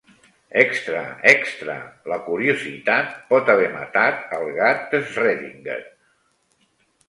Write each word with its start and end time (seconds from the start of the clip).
Extra 0.61 1.03
extra! 1.31 1.75
La 2.13 2.17
curiositat 2.31 3.13
pot 3.35 3.53
haver 3.55 3.69
matat 3.77 4.35
el 4.41 4.51
gat 4.59 4.83
d’Schrödinger! 4.97 5.81